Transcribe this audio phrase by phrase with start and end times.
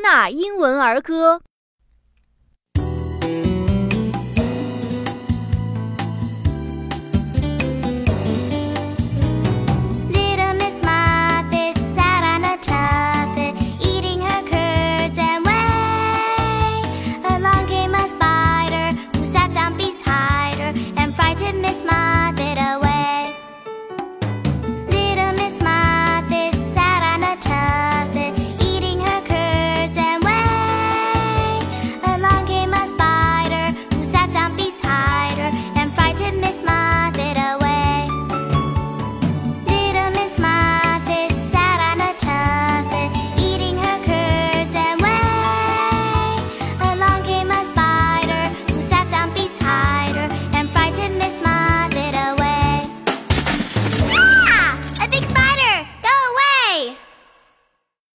[0.00, 1.42] 纳英文儿歌。